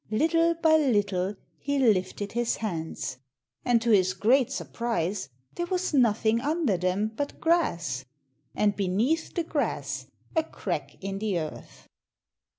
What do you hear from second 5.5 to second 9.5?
there was nothing under them but grass and beneath the